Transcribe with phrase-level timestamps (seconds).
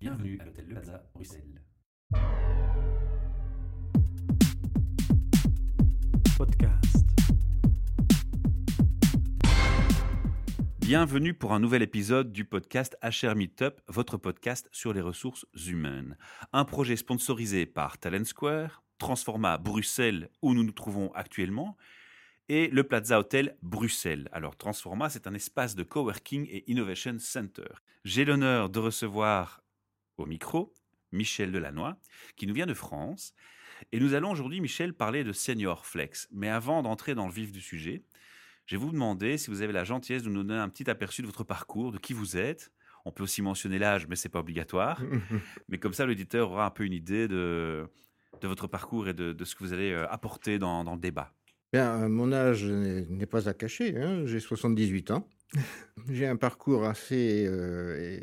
[0.00, 1.60] Bienvenue à l'hôtel Le Plaza, Bruxelles.
[6.38, 7.06] Podcast.
[10.78, 16.16] Bienvenue pour un nouvel épisode du podcast HR Meetup, votre podcast sur les ressources humaines.
[16.54, 21.76] Un projet sponsorisé par Talent Square, Transforma Bruxelles où nous nous trouvons actuellement
[22.48, 24.30] et le Plaza Hotel Bruxelles.
[24.32, 27.68] Alors Transforma, c'est un espace de coworking et innovation center.
[28.06, 29.59] J'ai l'honneur de recevoir
[30.20, 30.74] au micro
[31.12, 31.94] Michel Delannoy,
[32.36, 33.34] qui nous vient de France.
[33.92, 36.28] Et nous allons aujourd'hui, Michel, parler de Senior Flex.
[36.30, 38.04] Mais avant d'entrer dans le vif du sujet,
[38.66, 41.22] je vais vous demander si vous avez la gentillesse de nous donner un petit aperçu
[41.22, 42.70] de votre parcours, de qui vous êtes.
[43.04, 45.02] On peut aussi mentionner l'âge, mais c'est pas obligatoire.
[45.68, 47.88] mais comme ça, l'auditeur aura un peu une idée de,
[48.40, 51.00] de votre parcours et de, de ce que vous allez euh, apporter dans, dans le
[51.00, 51.32] débat.
[51.72, 53.96] Bien, euh, mon âge n'est pas à cacher.
[53.96, 55.26] hein, J'ai 78 ans.
[56.10, 58.20] J'ai un parcours assez euh,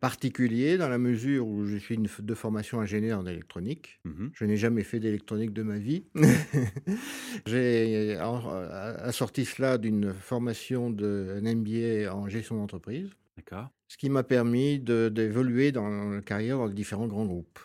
[0.00, 4.00] particulier dans la mesure où je suis une de formation ingénieur en électronique.
[4.04, 4.30] Mhm.
[4.34, 6.04] Je n'ai jamais fait d'électronique de ma vie.
[7.46, 13.70] J'ai en- assorti cela d'une formation de un MBA en gestion d'entreprise, D'accord.
[13.88, 17.58] ce qui m'a permis d'évoluer dans la carrière dans différents grands groupes.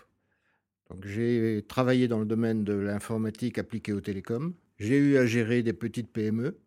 [0.89, 4.53] Donc, j'ai travaillé dans le domaine de l'informatique appliquée aux télécoms.
[4.79, 6.57] J'ai eu à gérer des petites PME.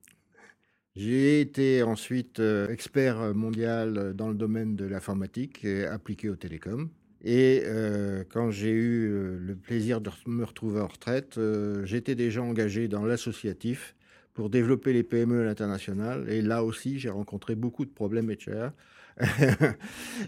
[0.97, 6.89] J'ai été ensuite euh, expert mondial dans le domaine de l'informatique euh, appliquée aux télécoms.
[7.23, 12.15] Et euh, quand j'ai eu euh, le plaisir de me retrouver en retraite, euh, j'étais
[12.15, 13.95] déjà engagé dans l'associatif
[14.33, 16.31] pour développer les PME à l'international.
[16.31, 18.71] Et là aussi, j'ai rencontré beaucoup de problèmes HR.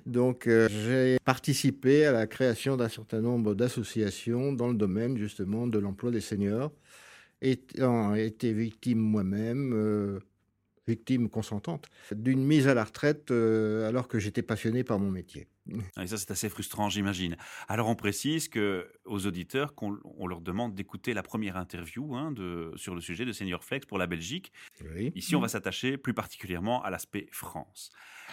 [0.07, 5.67] Donc, euh, j'ai participé à la création d'un certain nombre d'associations dans le domaine justement
[5.67, 6.73] de l'emploi des seniors,
[7.43, 10.21] ayant été victime moi-même, euh,
[10.89, 15.47] victime consentante, d'une mise à la retraite euh, alors que j'étais passionné par mon métier.
[15.97, 17.37] Ah, Et ça, c'est assez frustrant, j'imagine.
[17.69, 22.33] Alors, on précise que aux auditeurs qu'on on leur demande d'écouter la première interview hein,
[22.33, 24.53] de, sur le sujet de Senior Flex pour la Belgique.
[24.95, 25.13] Oui.
[25.15, 27.91] Ici, on va s'attacher plus particulièrement à l'aspect France.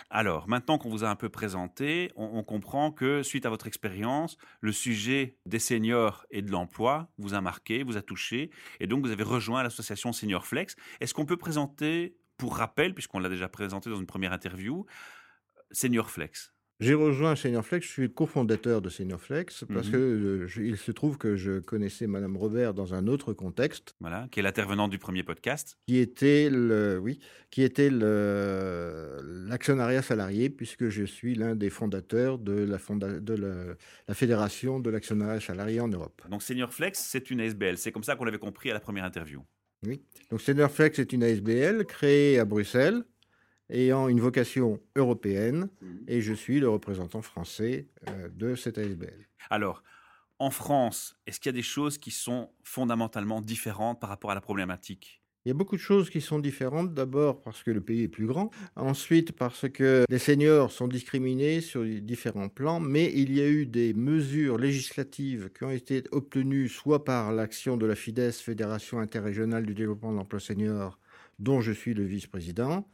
[0.09, 3.67] Alors, maintenant qu'on vous a un peu présenté, on, on comprend que suite à votre
[3.67, 8.49] expérience, le sujet des seniors et de l'emploi vous a marqué, vous a touché,
[8.79, 10.75] et donc vous avez rejoint l'association Senior Flex.
[10.99, 14.85] Est-ce qu'on peut présenter, pour rappel, puisqu'on l'a déjà présenté dans une première interview,
[15.71, 16.51] Senior Flex
[16.81, 19.91] J'ai rejoint Senior Flex, je suis cofondateur de Senior Flex parce Mhm.
[19.93, 23.95] que euh, je- il se trouve que je connaissais Madame Robert dans un autre contexte.
[24.01, 25.77] voilà, qui est l'intervenant du premier podcast.
[25.87, 27.19] qui était le oui
[27.49, 27.89] qui était
[29.49, 33.75] l'actionnariat salarié puisque je suis l'un des fondateurs de la fonda- de la,
[34.07, 36.21] la fédération de l'actionnariat salarié en Europe.
[36.29, 37.77] Donc Senior Flex, c'est une ASBL.
[37.77, 39.43] C'est comme ça qu'on l'avait compris à la première interview.
[40.31, 43.03] Donc Seniorflex est une ASBL créée à Bruxelles
[43.69, 45.69] ayant une vocation européenne
[46.07, 49.27] et je suis le représentant français euh, de cette ASBL.
[49.49, 49.83] Alors,
[50.39, 54.35] en France, est-ce qu'il y a des choses qui sont fondamentalement différentes par rapport à
[54.35, 55.21] la problématique?
[55.45, 56.95] Il y a beaucoup de choses qui sont différentes.
[56.95, 58.49] D'abord parce que le pays est plus grand.
[58.75, 62.79] Ensuite parce que les seniors sont discriminés sur différents plans.
[62.79, 67.77] Mais il y a eu des mesures législatives qui ont été obtenues soit par l'action
[67.77, 70.97] de la FIDES, Fédération interrégionale du développement de l'emploi senior,
[71.37, 72.87] dont je suis le vice-président,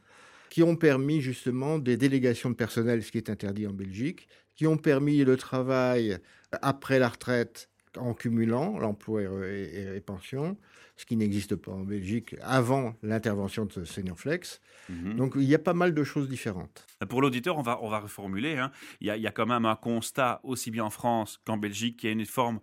[0.50, 4.66] qui ont permis justement des délégations de personnel, ce qui est interdit en Belgique, qui
[4.66, 6.18] ont permis le travail
[6.60, 9.26] après la retraite en cumulant l'emploi et,
[9.62, 10.58] et- et pension,
[10.96, 14.60] ce qui n'existe pas en Belgique avant l'intervention de Senior Flex.
[14.88, 15.16] Mhm.
[15.16, 16.86] Donc il y a pas mal de choses différentes.
[17.08, 18.56] Pour l'auditeur, on va, on va reformuler.
[18.58, 18.70] hein.
[19.00, 21.56] Il, y a, il y a quand même un constat, aussi bien en France qu'en
[21.56, 22.60] Belgique, qui a une forme,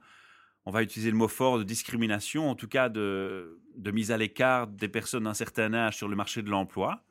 [0.65, 4.17] on va utiliser le mot fort, de discrimination, en tout cas de, de mise à
[4.17, 7.03] l'écart des personnes d'un certain âge sur le marché de l'emploi.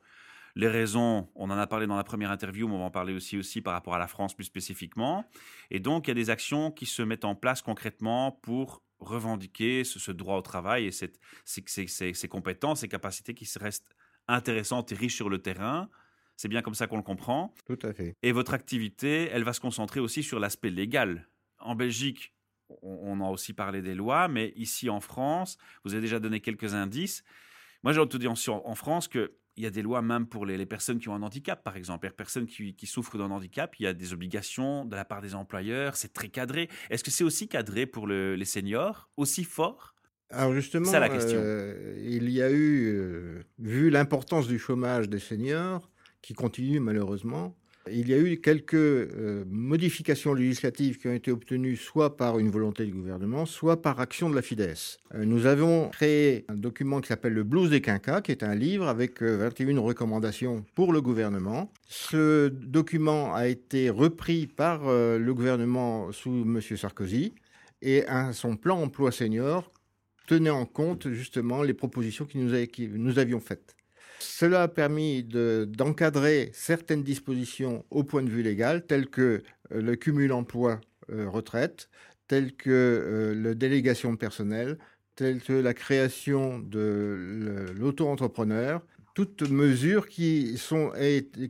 [0.55, 3.13] Les raisons, on en a parlé dans la première interview, mais on va en parler
[3.13, 5.25] aussi, aussi par rapport à la France plus spécifiquement.
[5.69, 9.83] Et donc, il y a des actions qui se mettent en place concrètement pour revendiquer
[9.83, 13.45] ce, ce droit au travail et cette, ces, ces- ces- ces compétences, ces capacités qui
[13.59, 13.95] restent
[14.27, 15.89] intéressantes et riches sur le terrain.
[16.35, 17.53] C'est bien comme ça qu'on le comprend.
[17.65, 18.15] Tout à fait.
[18.23, 21.27] Et votre activité, elle va se concentrer aussi sur l'aspect légal.
[21.59, 22.33] En Belgique,
[22.69, 26.39] on, on a aussi parlé des lois, mais ici en France, vous avez déjà donné
[26.39, 27.23] quelques indices.
[27.83, 29.07] Moi, j'ai dire en, en France
[29.59, 31.75] qu'il y a des lois même pour les, les personnes qui ont un handicap, par
[31.75, 32.07] exemple.
[32.07, 35.21] Les personnes qui, qui souffrent d'un handicap, il y a des obligations de la part
[35.21, 36.69] des employeurs, c'est très cadré.
[36.89, 39.95] Est-ce que c'est aussi cadré pour le- les seniors, aussi fort?
[40.29, 41.41] Alors justement, la question.
[41.41, 45.91] euh, il y a eu, euh, vu l'importance du chômage des seniors,
[46.21, 47.57] qui continue malheureusement,
[47.91, 52.49] Il y a eu quelques euh, modifications législatives qui ont été obtenues soit par une
[52.49, 54.97] volonté du gouvernement, soit par action de la FIDES.
[55.13, 58.55] Euh, nous avons créé un document qui s'appelle le Blues des Quinquas, qui est un
[58.55, 61.71] livre avec 21 euh, recommandations pour le gouvernement.
[61.87, 66.59] Ce document a été repris par le gouvernement sous M.
[66.61, 67.33] Sarkozy
[67.81, 68.03] et
[68.33, 69.71] son plan emploi senior
[70.29, 73.75] tenait en compte justement les propositions que nous, avions faites.
[74.19, 79.95] Cela a permis d'encadrer certaines dispositions au point de vue légal, telles que euh, le
[79.95, 81.89] cumul emploi-retraite,
[82.27, 84.77] telles que euh, la délégation de personnel,
[85.15, 88.85] telles que la création de l'auto-entrepreneur,
[89.15, 90.91] toutes mesures qui, sont,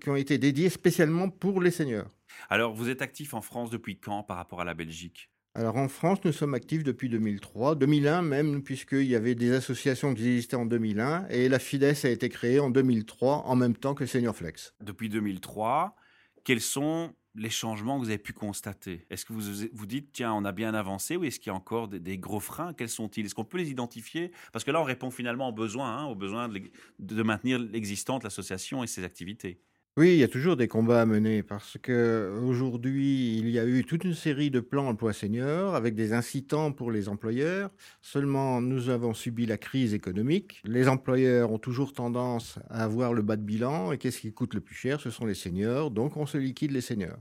[0.01, 2.09] qui ont été dédiées spécialement pour les seniors.
[2.49, 5.29] Alors, vous êtes actif en France depuis quand par rapport à la Belgique?
[5.59, 10.13] Alors en France, nous sommes actifs depuis 2003, 2001 même, puisqu'il y avait des associations
[10.13, 13.93] qui existaient en 2001, et la FIDES a été créée en 2003 en même temps
[13.93, 14.73] que Senior Flex.
[14.79, 15.97] Depuis 2003,
[16.45, 19.05] quels sont les changements que vous avez pu constater?
[19.09, 21.55] Est-ce que vous vous dites, tiens, on a bien avancé, ou est-ce qu'il y a
[21.55, 22.73] encore des, gros freins?
[22.73, 23.25] Quels sont-ils?
[23.25, 24.31] Est-ce qu'on peut les identifier?
[24.53, 26.61] Parce que là, on répond finalement aux besoins, hein, aux besoins de,
[26.99, 29.59] de maintenir l'existence de l'association et ses activités.
[29.99, 33.83] Oui, il y a toujours des combats à mener parce qu'aujourd'hui, il y a eu
[33.83, 37.69] toute une série de plans emploi senior avec des incitants pour les employeurs.
[38.01, 40.61] Seulement, nous avons subi la crise économique.
[40.63, 44.53] Les employeurs ont toujours tendance à avoir le bas de bilan et qu'est-ce qui coûte
[44.53, 45.01] le plus cher?
[45.01, 47.19] Ce sont les seniors, donc on se liquide les seniors.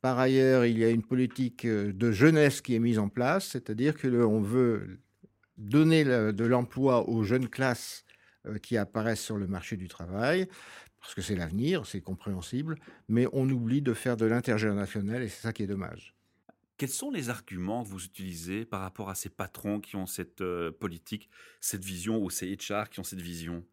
[0.00, 3.96] Par ailleurs, il y a une politique de jeunesse qui est mise en place, c'est-à-dire
[3.96, 5.00] que on veut
[5.58, 8.04] donner de l'emploi aux jeunes classes
[8.46, 10.46] euh, qui apparaissent sur le marché du travail
[11.04, 12.76] parce que c'est l'avenir, c'est compréhensible,
[13.08, 16.14] mais on oublie de faire de l'intergénérationnel et c'est ça qui est dommage.
[16.78, 20.40] Quels sont les arguments que vous utilisez par rapport à ces patrons qui ont cette
[20.40, 21.28] euh, politique,
[21.60, 23.66] cette vision, ou ces HR qui ont cette vision?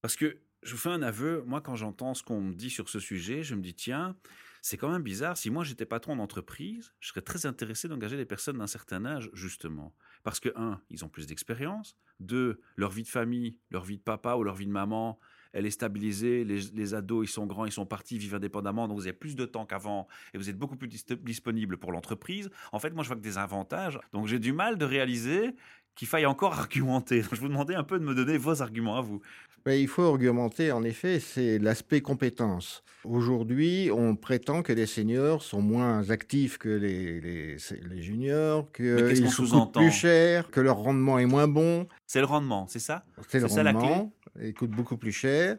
[0.00, 2.88] Parce que je vous fais un aveu, moi quand j'entends ce qu'on me dit sur
[2.88, 4.16] ce sujet, je me dis tiens,
[4.62, 8.26] c'est quand même bizarre, si moi j'étais patron d'entreprise, je serais très intéressé d'engager des
[8.26, 9.92] personnes d'un certain âge, justement.
[10.22, 14.02] Parce que, un, ils ont plus d'expérience, deux, leur vie de famille, leur vie de
[14.02, 15.18] papa ou leur vie de maman,
[15.54, 19.06] elle est stabilisée, les, ados, ils sont grands, ils sont partis, vivent indépendamment, donc vous
[19.06, 22.50] avez plus de temps qu'avant et vous êtes beaucoup plus disponible pour l'entreprise.
[22.72, 25.54] En fait, moi, je vois que des avantages, donc j'ai du mal de réaliser
[25.94, 27.22] qu'il faille encore argumenter.
[27.22, 29.22] Je vous demandais un peu de me donner vos arguments à vous.
[29.66, 32.82] il faut argumenter, en effet, c'est l'aspect compétence.
[33.04, 39.68] Aujourd'hui, on prétend que les seniors sont moins actifs que les, les, juniors, qu'ils sont
[39.68, 41.86] plus chers, que leur rendement est moins bon.
[42.06, 43.04] C'est le rendement, c'est ça?
[43.28, 44.12] C'est le rendement
[44.42, 45.56] il coûte beaucoup plus cher.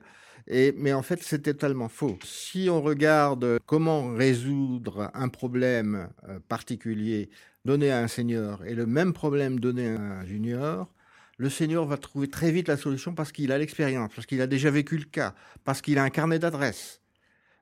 [0.47, 2.17] Et, mais en fait, c'est totalement faux.
[2.23, 7.29] Si on regarde comment résoudre un problème euh, particulier
[7.63, 10.93] donné à un senior et le même problème donné à un junior,
[11.37, 14.47] le senior va trouver très vite la solution parce qu'il a l'expérience, parce qu'il a
[14.47, 15.33] déjà vécu le cas,
[15.63, 17.01] parce qu'il a un carnet d'adresses,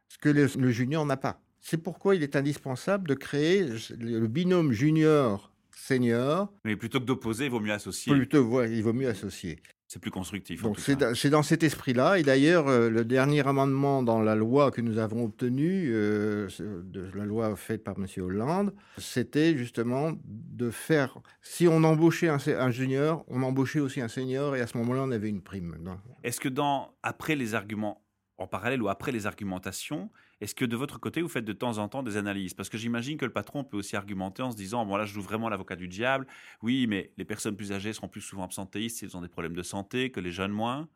[0.09, 1.42] ce que le, junior n'a pas.
[1.62, 3.66] C'est pourquoi il est indispensable de créer
[3.98, 6.54] le binôme junior-senior.
[6.66, 8.13] Mais plutôt que d'opposer, il vaut mieux associer.
[8.13, 9.62] Plutôt, il vaut mieux associer.
[9.94, 10.66] C'est plus constructif.
[11.13, 12.18] c'est dans cet esprit-là.
[12.18, 17.12] Et d'ailleurs, euh, le dernier amendement dans la loi que nous avons obtenu, euh, de
[17.13, 18.07] la loi faite par M.
[18.18, 24.56] Hollande, c'était justement de faire, si on embauchait un, junior, on embauchait aussi un senior,
[24.56, 25.75] et à ce moment-là, on avait une prime.
[26.24, 28.04] Est-ce que dans, après les arguments,
[28.40, 30.10] en parallèle ou après les argumentations,
[30.44, 32.54] est-ce que de votre côté, vous faites de temps en temps des analyses?
[32.54, 35.13] Parce que j'imagine que le patron peut aussi argumenter en se disant, bon là, je
[35.13, 36.28] joue vraiment l'avocat du diable.
[36.62, 39.63] Oui, mais les personnes plus âgées seront plus souvent absentéistes s'ils ont des problèmes de
[39.63, 40.90] santé que les jeunes moins.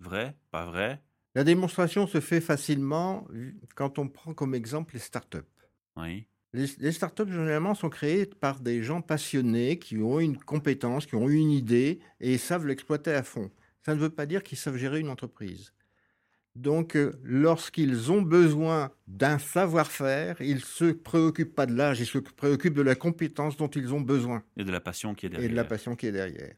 [0.00, 0.34] Vrai?
[0.50, 1.02] Pas vrai?
[1.34, 3.28] La démonstration se fait facilement
[3.74, 5.36] quand on prend comme exemple les startups.
[5.98, 6.26] Oui.
[6.54, 11.14] Les, les startups, généralement, sont créées par des gens passionnés qui ont une compétence, qui
[11.14, 13.50] ont une idée et savent l'exploiter à fond.
[13.82, 15.73] Ça ne veut pas dire qu'ils savent gérer une entreprise.
[16.56, 22.06] Donc, euh, lorsqu'ils ont besoin d'un savoir-faire, ils ne se préoccupent pas de l'âge, ils
[22.06, 24.42] se préoccupent de la compétence dont ils ont besoin.
[24.56, 25.48] Et de la passion qui est derrière.
[25.48, 26.54] Et de la passion qui est derrière.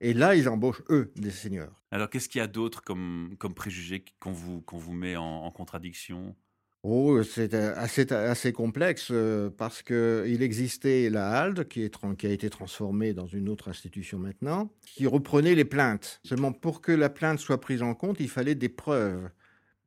[0.00, 1.82] Et là, ils embauchent, eux, des seniors.
[1.90, 5.50] Alors, qu'est-ce qu'il y a d'autre comme, comme préjugés qu'on vous, qu'on vous met en
[5.50, 6.36] contradiction?
[6.84, 12.26] Oh, c'est euh, assez, assez complexe euh, parce qu'il existait la HALD qui, est, qui
[12.26, 16.20] a été transformée dans une autre institution maintenant, qui reprenait les plaintes.
[16.24, 19.28] Seulement pour que la plainte soit prise en compte, il fallait des preuves.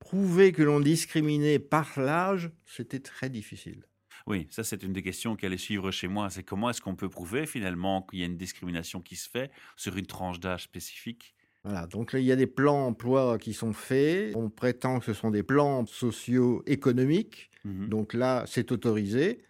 [0.01, 3.85] Prouver que l'on discriminait par l'âge, c'était très difficile.
[4.25, 6.29] Oui, ça c'est une des questions qui allait suivre chez moi.
[6.31, 9.51] C'est comment est-ce qu'on peut prouver finalement qu'il y a une discrimination qui se fait
[9.75, 11.35] sur une tranche d'âge spécifique?
[11.63, 14.35] Voilà, donc il y a des plans emploi qui sont faits.
[14.35, 17.51] On prétend que ce sont des plans socio-économiques.
[17.63, 19.43] Mmh donc là, c'est autorisé.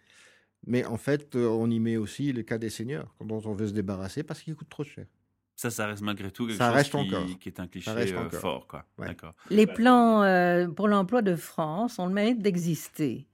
[0.66, 3.68] Mais en fait, euh, on y met aussi le cas des seniors, dont on veut
[3.68, 5.06] se débarrasser parce qu'ils coûtent trop cher.
[5.62, 7.38] Ça, ça reste malgré tout quelque Ça chose reste qui, encore.
[7.40, 8.66] qui est un cliché Ça reste euh, fort.
[8.66, 8.84] Quoi.
[8.98, 9.06] Ouais.
[9.06, 9.34] D'accord.
[9.50, 13.26] Les plans euh, pour l'emploi de France ont le mérite d'exister,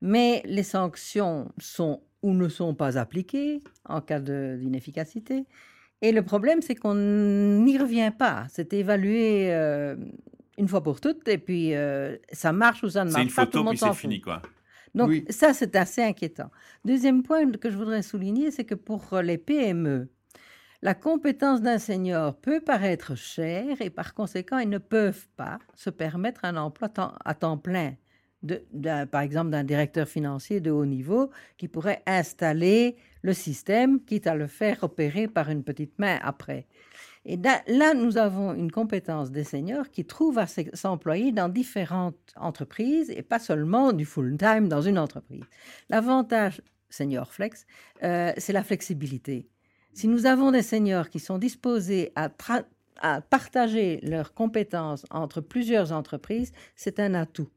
[0.00, 5.44] mais les sanctions sont ou ne sont pas appliquées en cas de- d'inefficacité.
[6.00, 8.46] Et le problème, c'est qu'on n'y revient pas.
[8.50, 9.96] C'est évalué euh,
[10.58, 13.46] une fois pour toutes, et puis euh, ça marche ou ça ne une marche pas,
[13.46, 14.20] tout photo, puis c'est fini.
[14.20, 14.42] Quoi.
[14.94, 15.24] Donc Oui.
[15.30, 16.50] ça, c'est assez inquiétant.
[16.84, 20.08] Deuxième point que je voudrais souligner, c'est que pour les PME,
[20.84, 25.88] la compétence d'un senior peut paraître chère et par conséquent, ils ne peuvent pas se
[25.88, 26.90] permettre un emploi
[27.24, 27.94] à temps plein.
[29.10, 34.34] Par exemple, d'un directeur financier de haut niveau qui pourrait installer le système, quitte à
[34.34, 36.66] le faire opérer par une petite main après.
[37.24, 42.34] Et là, nous avons une compétence des seniors qui trouvent à s'e- s'employer dans différentes
[42.36, 45.44] entreprises et pas seulement du full-time dans une entreprise.
[45.88, 46.60] L'avantage
[46.90, 47.64] Senior Flex,
[48.02, 49.48] euh, c'est la flexibilité.
[49.94, 52.28] Si nous avons des seniors qui sont disposés à,
[53.30, 57.48] partager leurs compétences entre plusieurs entreprises, c'est un atout.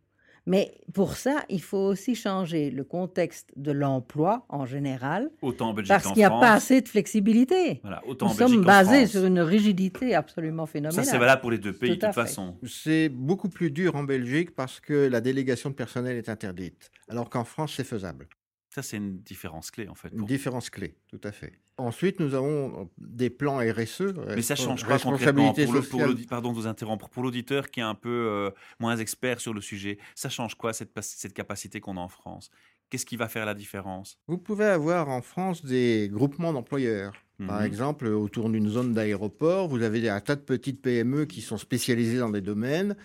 [0.46, 5.74] Mais pour ça, il faut aussi changer le contexte de l'emploi en général, Autant en
[5.74, 6.41] Belgique parce qu'il n'y a France.
[6.41, 7.79] pas assez de flexibilité.
[7.82, 9.12] Voilà, autant Nous en Belgique sommes basés France.
[9.12, 11.06] sur une rigidité absolument Ça, phénoménale.
[11.06, 12.22] c'est valable pour les deux pays, de Tout toute fait.
[12.22, 12.56] façon.
[12.65, 17.29] C'est beaucoup plus dur en Belgique parce que la délégation de personnel est interdite, alors
[17.29, 18.27] qu'en France, c'est faisable.
[18.69, 20.09] Ça, c'est une différence clé, en fait.
[20.13, 21.53] Une différence clé, tout à fait.
[21.77, 24.13] Ensuite, nous avons des plans RSE.
[24.36, 27.07] Mais ça change quoi concrètement responsabilité pour le- pour Pardon de vous interrompre.
[27.09, 30.74] Pour l'auditeur qui est un peu euh, moins expert sur le sujet, ça change quoi
[30.74, 32.50] cette, pas- cette capacité qu'on a en France?
[32.89, 34.17] Qu'est-ce qui va faire la différence?
[34.27, 37.13] Vous pouvez avoir en France des groupements d'employeurs.
[37.45, 37.65] Par Mhm.
[37.65, 42.17] exemple, autour d'une zone d'aéroport, vous avez un tas de petites PME qui sont spécialisées
[42.17, 42.95] dans des domaines.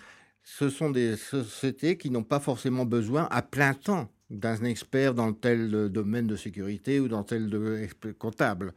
[0.44, 5.32] Ce sont des sociétés qui n'ont pas forcément besoin à plein temps d'un expert dans
[5.32, 8.72] tel euh, domaine de sécurité ou dans tel de exp- comptable.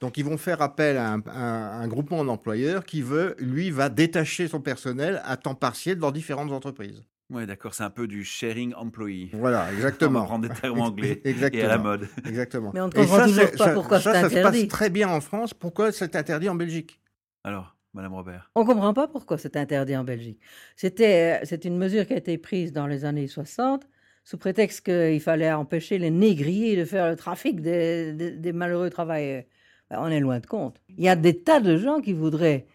[0.00, 3.88] Donc, ils vont faire appel à un, à un groupement d'employeurs qui veut, lui, va
[3.90, 7.02] détacher son personnel à temps partiel dans différentes entreprises.
[7.28, 9.30] Ouais, d'accord, c'est un peu du sharing employee.
[9.34, 10.24] Voilà, On va exactement.
[10.24, 11.64] prendre des termes anglais et Exactement.
[11.64, 12.08] à la mode.
[12.26, 12.70] Exactement.
[12.74, 14.60] Mais on ne Et comprend toujours pas ça- pourquoi ça, c'est ça se interdit.
[14.62, 15.54] passe très bien en France.
[15.54, 17.00] Pourquoi c'est interdit en Belgique?
[17.44, 18.50] Alors, Madame Robert.
[18.54, 20.40] On ne comprend pas pourquoi c'est interdit en Belgique.
[20.76, 23.86] C'était, euh, c'est une mesure qui a été prise dans les années 60
[24.24, 28.90] sous prétexte qu'il fallait empêcher les négriers de faire le trafic des, des- des malheureux
[28.90, 29.44] travailleurs.
[29.90, 30.76] Ben, on est loin de compte.
[30.96, 32.66] Il y a des tas de gens qui voudraient,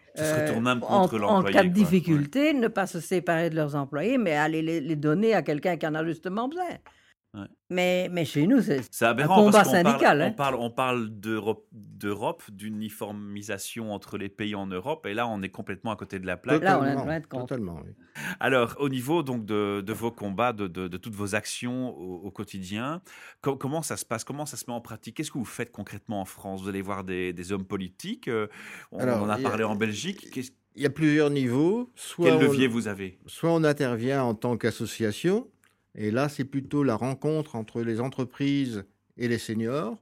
[0.52, 1.74] tournable en, en cas de quoi.
[1.84, 5.76] difficulté, ne pas se séparer de leurs employés, mais aller les, les donner à quelqu'un
[5.78, 6.64] qui en a justement besoin.
[7.34, 7.46] Ouais.
[7.68, 10.28] Mais, mais chez nous, c'est aberrant combat parce syndical, parle, hein.
[10.30, 15.48] on parle, on parle d'Europe, d'uniformisation entre les pays en Europe, et là on est
[15.50, 16.62] complètement à côté de la plaque.
[16.62, 17.92] Là, on est Totalement, oui.
[18.40, 22.22] Alors, au niveau donc de, de vos combats, de, de- de toutes vos actions au,
[22.26, 23.02] au quotidien,
[23.42, 25.16] co- comment ça se passe Comment ça se met en pratique?
[25.16, 26.62] Qu'est-ce que vous faites concrètement en France?
[26.62, 28.46] Vous allez voir des, des hommes politiques euh,
[28.92, 30.26] On Alors, en a parlé en Belgique.
[30.78, 31.90] Il y a plusieurs niveaux.
[31.94, 33.18] Soit Quel on- levier vous avez?
[33.26, 35.48] soit on intervient en tant qu'association,
[35.96, 38.84] et là, c'est plutôt la rencontre entre les entreprises
[39.16, 39.96] et les seniors,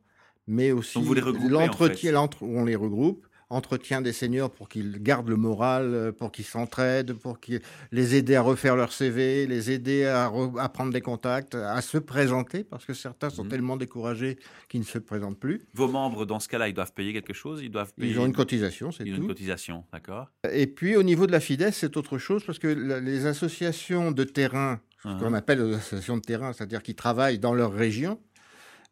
[0.46, 1.02] mais aussi en
[1.48, 2.12] l'entretien, fait.
[2.12, 6.44] l'entre- on les regroupe, entretien des seniors pour qu'ils gardent le moral, euh, pour qu'ils
[6.46, 7.60] s'entraident, pour qu'ils
[7.92, 11.80] les aider à refaire leur CV, les aider à, re- à prendre des contacts, à
[11.80, 13.50] se présenter, parce que certains sont Mhm.
[13.50, 15.60] tellement découragés qu'ils ne se présentent plus.
[15.74, 17.60] Vos membres, dans ce cas-là, ils doivent payer quelque chose?
[17.62, 19.28] Ils doivent payer Ils ont une cotisation, c'est ils ont une tout.
[19.28, 23.26] cotisation, d'accord Et puis au niveau de la FIDES, c'est autre chose parce que les
[23.26, 25.18] associations de terrain, ce Hein.
[25.20, 28.20] qu'on appelle les associations de terrain, c'est-à-dire qui travaillent dans leur région,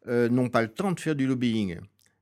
[0.07, 1.79] euh, n'ont pas le temps de faire du lobbying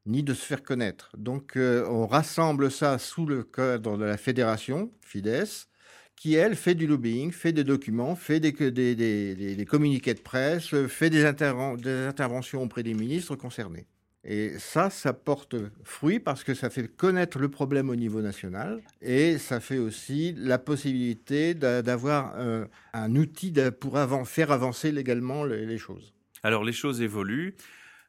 [0.07, 1.11] ni de se faire connaître.
[1.17, 5.67] Donc euh, on rassemble ça sous le cadre de la fédération FIDES,
[6.15, 10.13] qui elle fait du lobbying, fait des documents, fait des, des, des- des- des communiqués
[10.15, 13.85] de presse, fait des interventions auprès des ministres concernés.
[14.23, 18.81] Et ça, ça porte fruit parce que ça fait connaître le problème au niveau national
[19.01, 23.97] et ça fait aussi la possibilité d'a- d'avoir euh, un outil pour
[24.27, 26.13] faire avancer légalement les, choses.
[26.43, 27.55] Alors, les choses évoluent,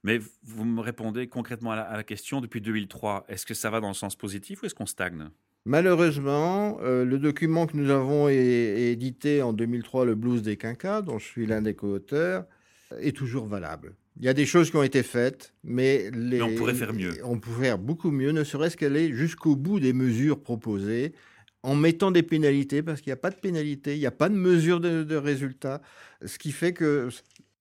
[0.04, 3.25] mais vous me répondez concrètement à la, à la question depuis 2003.
[3.28, 5.31] Est-ce que ça va dans le sens positif ou est-ce qu'on stagne?
[5.64, 11.00] Malheureusement, euh, le document que nous avons é- édité en 2003, le Blues des Quinquas,
[11.00, 12.45] dont je suis l'un des co-auteurs,
[13.00, 13.95] est toujours valable.
[14.19, 16.92] Il y a des choses qui ont été faites, mais, les- Mais on pourrait faire
[16.92, 17.12] mieux.
[17.25, 21.12] On pourrait faire beaucoup mieux, ne serait-ce qu'aller jusqu'au bout des mesures proposées,
[21.62, 24.28] en mettant des pénalités, parce qu'il n'y a pas de pénalité, il n'y a pas
[24.28, 25.81] de mesure de, de résultat,
[26.25, 27.09] ce qui fait que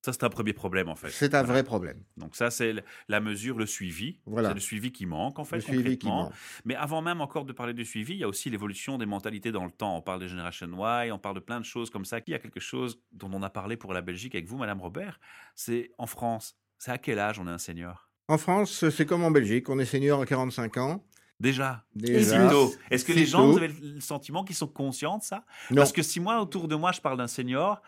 [0.02, 1.10] Ça, c'est un premier problème, en fait.
[1.10, 2.04] c'est un vrai problème.
[2.18, 2.74] Donc ça, c'est
[3.08, 4.20] la mesure, le suivi.
[4.26, 4.50] Voilà.
[4.50, 6.34] C'est le suivi qui manque, en fait, Le suivi qui manque.
[6.66, 9.52] Mais avant même encore de parler du suivi, il y a aussi l'évolution des mentalités
[9.52, 9.96] dans le temps.
[9.96, 12.20] On parle de Generation Y, on parle de plein de choses comme ça.
[12.26, 14.82] Il y a quelque chose dont on a parlé pour la Belgique avec vous, Madame
[14.82, 15.20] Robert.
[15.54, 16.58] C'est en France.
[16.80, 18.10] C'est à quel âge on est un senior?
[18.28, 21.06] En France, c'est comme en Belgique, on est senior à 45 ans,
[21.42, 22.52] Déjà, Déjà.
[22.92, 25.44] Est-ce que les gens, vous avez le sentiment qu'ils sont conscients de ça?
[25.72, 25.78] Non.
[25.78, 27.82] Parce que si moi, autour de moi, je parle d'un senior,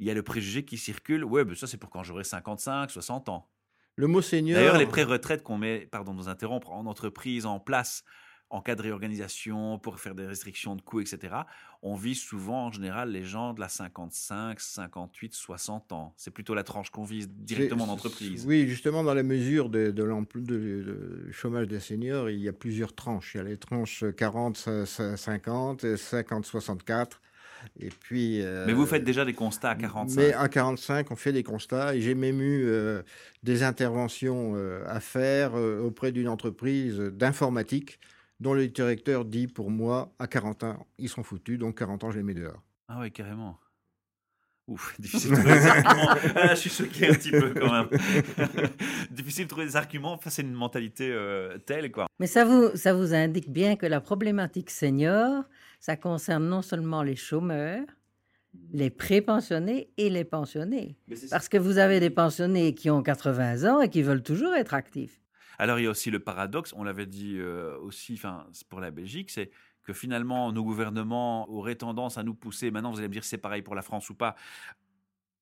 [0.00, 1.24] il y a le préjugé qui circule.
[1.24, 3.48] Ouais, ben ça, c'est pour quand j'aurai 55, 60 ans.
[3.96, 4.58] Le mot senior.
[4.58, 8.02] D'ailleurs, les pré-retraites qu'on met, pardon de nous interrompre, en entreprise, en place,
[8.48, 11.34] en cas de réorganisation, pour faire des restrictions de coûts, etc.,
[11.82, 16.14] on vise souvent, en général, les gens de la 55, 58, 60 ans.
[16.16, 18.44] C'est plutôt la tranche qu'on vise directement C'est- d'entreprise.
[18.46, 20.02] Oui, justement, dans la mesure de, de,
[20.34, 23.34] de chômage des seniors, il y a plusieurs tranches.
[23.34, 24.56] Il y a les tranches 40,
[25.16, 27.20] 50, 50, 64.
[27.78, 28.42] Et puis.
[28.42, 30.20] euh, Mais vous faites déjà des constats à 45.
[30.20, 31.94] Mais à 45, on fait des constats.
[31.94, 33.02] Et j'ai même eu euh,
[33.42, 37.98] des interventions euh, à faire auprès d'une entreprise d'informatique
[38.40, 42.10] dont le directeur dit pour moi, à 40 ans, ils sont foutus, donc 40 ans,
[42.10, 42.62] je les mets dehors.
[42.88, 43.58] Ah oui, carrément.
[44.70, 46.14] Ouf, difficile de trouver des arguments.
[46.36, 47.88] Ah, je suis choqué un petit peu quand même.
[49.10, 52.06] difficile de trouver des arguments face à une mentalité euh, telle, quoi.
[52.20, 55.42] Mais ça vous, ça vous indique bien que la problématique senior,
[55.80, 57.84] ça concerne non seulement les chômeurs,
[58.72, 60.96] les pré-pensionnés et les pensionnés.
[61.30, 64.74] Parce que vous avez des pensionnés qui ont 80 ans et qui veulent toujours être
[64.74, 65.20] actifs.
[65.58, 68.20] Alors, il y a aussi le paradoxe, on l'avait dit euh, aussi
[68.68, 69.50] pour la Belgique, c'est
[69.82, 73.38] que finalement, nos gouvernements auraient tendance à nous pousser, maintenant vous allez me dire c'est
[73.38, 74.36] pareil pour la France ou pas,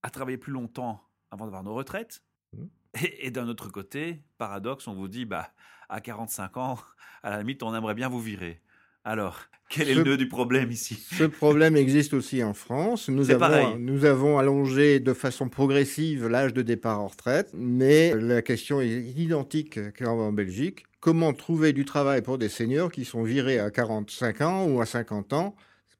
[0.02, 2.22] à travailler plus longtemps avant d'avoir nos retraites.
[2.56, 2.68] Mhm.
[3.02, 5.50] Et, et d'un autre côté, paradoxe, on vous dit, bah,
[5.88, 6.78] à 45 ans,
[7.22, 8.60] à la limite, on aimerait bien vous virer.
[9.04, 10.94] Alors, quel est Ce- le nœud du problème ici?
[10.96, 13.08] Ce problème existe aussi en France.
[13.08, 13.76] Nous avons, pareil.
[13.78, 18.88] nous avons allongé de façon progressive l'âge de départ en retraite, mais la question est
[18.88, 20.84] identique qu'en Belgique.
[21.00, 24.86] Comment trouver du travail pour des seniors qui sont virés à 45 ans ou à
[24.86, 25.54] 50 ans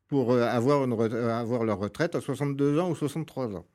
[0.09, 3.67] pour euh, avoir, une re- euh, avoir leur retraite à 62 ans ou 63 ans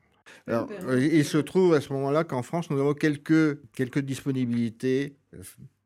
[0.46, 5.16] alors, euh, il se trouve à ce moment-là qu'en France, nous avons quelques, quelques disponibilités.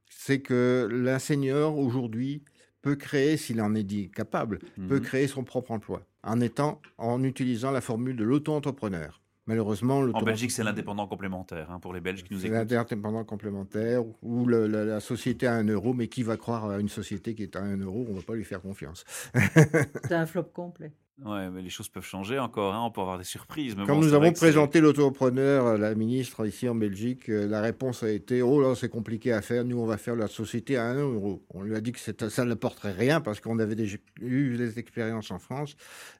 [0.08, 2.42] C'est que l'un senior, aujourd'hui,
[2.80, 5.00] peut créer, s'il en est dit capable, peut Mhm.
[5.00, 9.20] créer son propre emploi en étant en utilisant la formule de l'auto-entrepreneur.
[9.48, 12.70] Malheureusement, En Belgique, c'est l'indépendant complémentaire, hein, pour les Belges qui nous c'est écoutent.
[12.70, 16.78] l'indépendant complémentaire ou le- la, la société à 1 euro, mais qui va croire à
[16.78, 19.04] une société qui est à 1 euro On ne va pas lui faire confiance.
[19.34, 20.92] C'est un flop complet.
[21.24, 23.74] Ouais, mais les choses peuvent changer encore, hein, on peut avoir des surprises.
[23.76, 27.60] Mais Quand bon, nous avons présenté l'auto-entrepreneur, euh, la ministre ici en Belgique, euh, la
[27.60, 30.76] réponse a été Oh là, c'est compliqué à faire, nous on va faire la société
[30.76, 31.44] à 1 euro.
[31.50, 35.32] On lui a dit que ça n'apporterait rien parce qu'on avait déjà eu des expériences
[35.32, 35.74] en France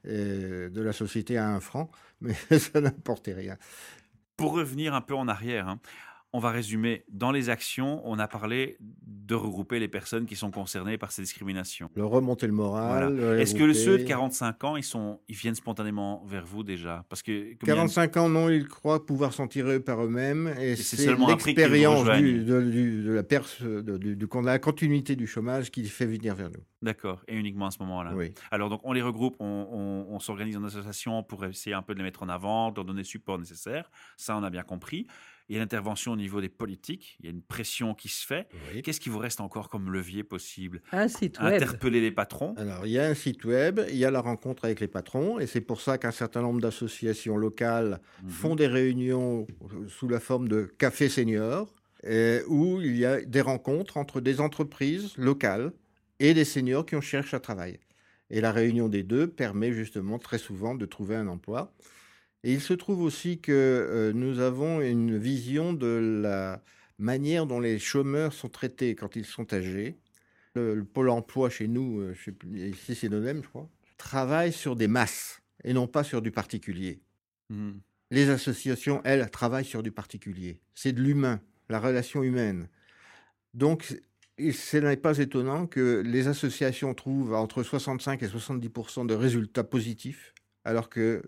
[0.05, 1.89] euh, de la société à 1 franc,
[2.21, 3.55] mais ça n'apportait rien.
[4.35, 5.79] Pour revenir un peu en arrière, hein,
[6.33, 7.03] on va résumer.
[7.09, 11.21] Dans les actions, on a parlé de regrouper les personnes qui sont concernées par ces
[11.23, 11.89] discriminations.
[11.95, 13.15] Le remonter le moral.
[13.15, 13.41] Voilà.
[13.41, 14.05] Est-ce que ceux de regrouper.
[14.09, 17.05] 45 ans, ils, sont, ils viennent spontanément vers vous déjà?
[17.09, 20.03] Parce que comme il y a- 45 ans, non, ils croient pouvoir s'en tirer par
[20.03, 20.53] eux-mêmes.
[20.59, 25.15] Et, c'est l'expérience du- de, du- de la perce, de, du- du- de la continuité
[25.15, 26.63] du chômage qui les fait venir vers nous.
[26.81, 28.13] D'accord, et uniquement à ce moment-là.
[28.15, 28.33] Oui.
[28.51, 29.45] Alors, donc, on les regroupe, on,
[30.09, 32.75] on- on s'organise en association pour essayer un peu de les mettre en avant, de
[32.77, 33.89] leur donner le support nécessaire.
[34.15, 35.07] Ça, on a bien compris.
[35.49, 38.23] Il y a l'intervention au niveau des politiques, il y a une pression qui se
[38.25, 38.47] fait.
[38.71, 38.83] Oui.
[38.83, 41.55] Qu'est-ce qui vous reste encore comme levier possible Un site web.
[41.55, 44.65] Interpeller les patrons Alors, il y a un site web, il y a la rencontre
[44.65, 48.29] avec les patrons, et c'est pour ça qu'un certain nombre d'associations locales Mhm.
[48.29, 49.47] font des réunions
[49.87, 51.73] sous la forme de café seniors,
[52.05, 55.73] euh, où il y a des rencontres entre des entreprises locales
[56.19, 57.79] et des seniors qui en cherchent à travailler.
[58.29, 61.73] Et la réunion des deux permet justement très souvent de trouver un emploi.
[62.43, 66.61] Et il se trouve aussi que euh, nous avons une vision de la
[66.97, 69.97] manière dont les chômeurs sont traités quand ils sont âgés.
[70.55, 73.49] Le, le pôle emploi chez nous, euh, je sais plus, ici c'est le même, je
[73.49, 77.01] crois, travaille sur des masses et non pas sur du particulier.
[77.49, 77.79] Mhm.
[78.11, 80.59] Les associations, elles, travaillent sur du particulier.
[80.73, 82.67] C'est de l'humain, la relation humaine.
[83.53, 83.99] Donc,
[84.39, 90.33] ce n'est pas étonnant que les associations trouvent entre 65 et 70% de résultats positifs,
[90.65, 91.21] alors que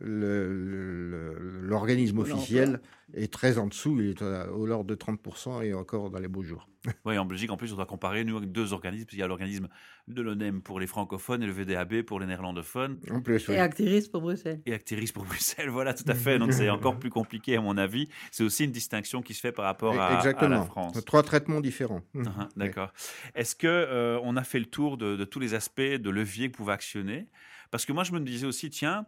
[1.62, 2.80] l'organisme officiel
[3.14, 6.28] est très en dessous, il est à- au l'ordre de 30% et encore dans les
[6.28, 6.68] beaux jours.
[7.06, 9.08] Oui, en Belgique, en plus, on doit comparer, nous, avec deux organismes.
[9.12, 9.68] Il y a l'organisme
[10.08, 12.98] de l'ONEM pour les francophones et le VDAB pour les néerlandophones.
[13.12, 13.54] En plus, oui.
[13.56, 14.62] Et Actiris pour Bruxelles.
[14.66, 16.40] Et Actiris pour Bruxelles, voilà, tout à fait.
[16.40, 18.08] Donc, c'est encore plus compliqué, à mon avis.
[18.32, 21.04] C'est aussi une distinction qui se fait par rapport à, à la France.
[21.06, 22.02] Trois traitements différents.
[22.26, 22.92] Ah, D'accord.
[23.36, 26.48] Est-ce que euh, on a fait le tour de, de tous les aspects de levier
[26.50, 27.28] que vous pouvez actionner?
[27.72, 29.06] Parce que moi, je me disais aussi, tiens,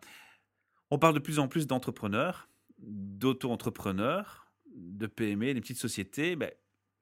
[0.89, 2.49] on parle de plus en plus d'entrepreneurs,
[2.79, 6.35] d'auto-entrepreneurs, de PME, des petites sociétés.
[6.35, 6.51] Ben,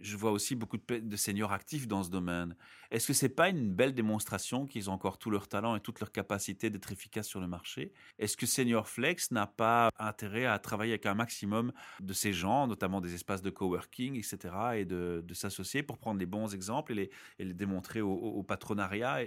[0.02, 2.56] je vois aussi beaucoup de, seniors actifs dans ce domaine.
[2.90, 6.00] Est-ce que c'est pas une belle démonstration qu'ils ont encore tout leur talent et toute
[6.00, 7.94] leur capacité d'être efficaces sur le marché?
[8.20, 12.68] Est-ce que Senior Flex n'a pas intérêt à travailler avec un maximum de ces gens,
[12.68, 17.10] notamment des espaces de coworking, etc., et de, s'associer pour prendre les bons exemples et
[17.40, 19.20] les, démontrer au, patronariat?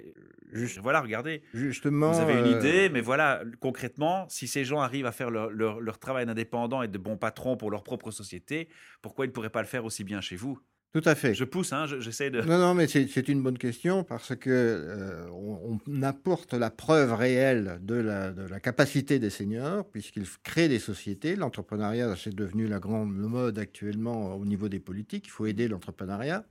[0.83, 1.43] Voilà, regardez.
[1.55, 2.13] Justement.
[2.13, 5.51] Vous avez une euh, idée, mais voilà, concrètement, si ces gens arrivent à faire leur,
[5.51, 8.69] leur travail indépendant et de bons patrons pour leur propre société,
[9.01, 10.59] pourquoi ils ne pourraient pas le faire aussi bien chez vous?
[10.95, 11.35] Tout à fait.
[11.35, 12.41] Je pousse, hein, j'essaie de.
[12.43, 17.81] Non, non, mais c'est une bonne question parce que euh, on, apporte la preuve réelle
[17.83, 21.35] de la, de la capacité des seniors puisqu'ils créent des sociétés.
[21.35, 25.27] L'entrepreneuriat, c'est devenu la grande mode actuellement au niveau des politiques.
[25.27, 26.45] Il faut aider l'entrepreneuriat.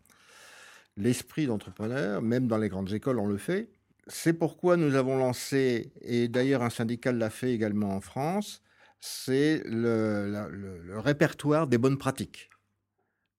[0.98, 3.70] L'esprit d'entrepreneur, même dans les grandes écoles, on le fait.
[4.08, 8.62] C'est pourquoi nous avons lancé, et d'ailleurs un syndicat l'a fait également en France,
[9.00, 10.50] c'est le,
[10.84, 12.50] le répertoire des bonnes pratiques.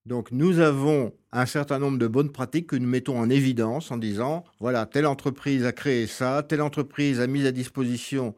[0.05, 3.97] Donc nous avons un certain nombre de bonnes pratiques que nous mettons en évidence en
[3.97, 8.35] disant, voilà, telle entreprise a créé ça, telle entreprise a mis à disposition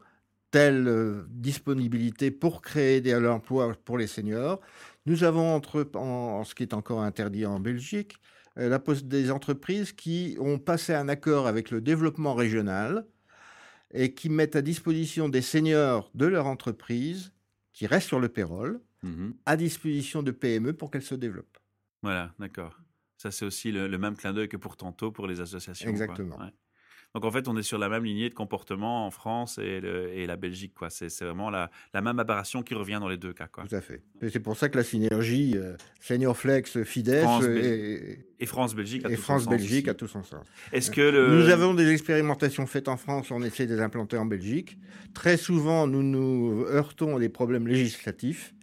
[0.50, 4.60] telle euh, disponibilité pour créer des emplois pour les seniors.
[5.06, 8.16] Nous avons, entre, en, ce qui est encore interdit en Belgique,
[8.58, 13.06] euh, la des entreprises qui ont passé un accord avec le développement régional
[13.92, 17.32] et qui mettent à disposition des seniors de leur entreprise
[17.72, 21.58] qui restent sur le payroll mmh à disposition de PME pour qu'elles se développent.
[22.02, 22.78] Voilà, d'accord.
[23.16, 25.90] Ça, c'est aussi le, même clin d'œil que pour tantôt pour les associations.
[25.90, 26.38] Exactement.
[27.14, 30.36] Donc en fait, on est sur la même lignée de comportement en France et, la
[30.36, 30.74] Belgique.
[30.74, 30.90] Quoi.
[30.90, 33.48] C'est, vraiment la, même aberration qui revient dans les deux cas.
[33.48, 33.64] Quoi.
[33.66, 34.02] Tout à fait.
[34.20, 39.16] Et c'est pour ça que la synergie euh, Senior Flex, Fides et, France-Belgique a, et
[39.16, 40.46] France -Belgique a tout son sens.
[40.72, 44.26] Est-ce que Nous avons des expérimentations faites en France, on essaie de les implanter en
[44.26, 44.78] Belgique.
[45.14, 48.54] Très souvent, nous nous heurtons à des problèmes législatifs.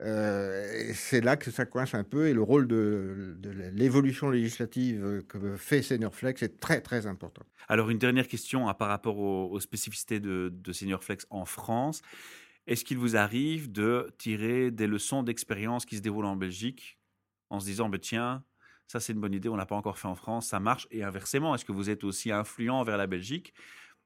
[0.00, 3.36] Euh, c'est là que ça coince un peu et le rôle de,
[3.74, 7.42] l'évolution législative que fait SeniorFlex est très très important.
[7.68, 12.00] Alors une dernière question hein, par rapport aux, spécificités de, de SeniorFlex en France.
[12.66, 16.98] Est-ce qu'il vous arrive de tirer des leçons d'expérience qui se déroulent en Belgique
[17.48, 18.44] en se disant, bah, tiens,
[18.86, 20.86] ça c'est une bonne idée, on l'a pas encore fait en France, ça marche?
[20.90, 23.54] Et inversement, est-ce que vous êtes aussi influent vers la Belgique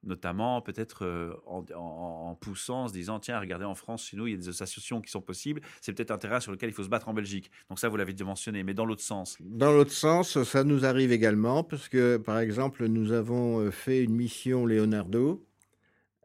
[0.06, 4.32] notamment peut-être euh, en, poussant, en se disant, tiens, regardez, en France, chez nous, il
[4.32, 6.84] y a des associations qui sont possibles, c'est peut-être un terrain sur lequel il faut
[6.84, 7.50] se battre en Belgique.
[7.68, 9.36] Donc ça, vous l'avez déjà mentionné, mais dans l'autre sens.
[9.40, 14.02] Dans l'autre sens, ça nous arrive également, parce que, par exemple, nous avons euh, fait
[14.02, 15.44] une mission Leonardo,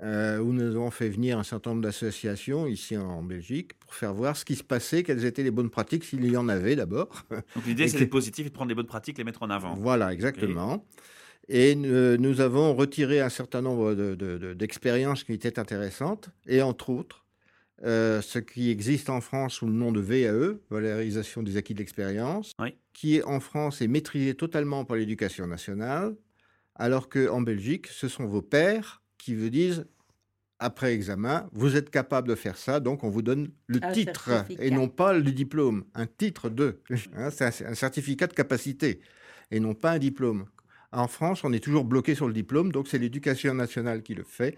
[0.01, 4.13] euh, où nous avons fait venir un certain nombre d'associations ici en Belgique pour faire
[4.13, 7.25] voir ce qui se passait, quelles étaient les bonnes pratiques, s'il y en avait d'abord.
[7.29, 9.73] Donc l'idée, c'est d'être positif et de prendre les bonnes pratiques, les mettre en avant.
[9.73, 10.85] Voilà, exactement.
[11.49, 13.95] Et euh, nous avons retiré un certain nombre
[14.53, 17.25] d'expériences qui étaient intéressantes, et entre autres,
[17.83, 21.79] euh, ce qui existe en France sous le nom de VAE, valorisation des acquis de
[21.79, 22.53] l'expérience,
[22.93, 26.15] qui en France est maîtrisé totalement par l'éducation nationale,
[26.75, 29.85] alors qu'en Belgique, ce sont vos pairs qui vous disent,
[30.59, 34.69] après examen, vous êtes capable de faire ça, donc on vous donne le titre et
[34.69, 36.79] non pas le diplôme, un titre de.
[37.15, 38.99] Hein, c'est un certificat de capacité
[39.51, 40.45] et non pas un diplôme.
[40.91, 44.23] En France, on est toujours bloqué sur le diplôme, donc c'est l'éducation nationale qui le
[44.23, 44.57] fait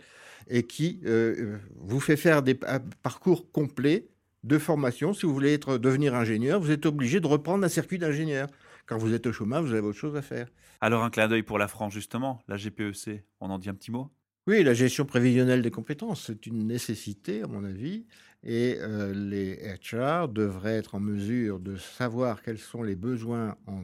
[0.50, 4.08] et qui euh, vous fait faire des parcours complets
[4.44, 5.14] de formation.
[5.14, 8.48] Si vous voulez être, devenir ingénieur, vous êtes obligé de reprendre un circuit d'ingénieur.
[8.86, 10.48] Quand vous êtes au chômage, vous avez autre chose à faire.
[10.80, 13.92] Alors un clin d'œil pour la France, justement, la GPEC, on en dit un petit
[13.92, 14.10] mot?
[14.48, 18.08] Oui, la gestion prévisionnelle des compétences, c'est une nécessité, à mon avis.
[18.44, 23.84] Et euh, les HR devraient être en mesure de savoir quels sont les besoins en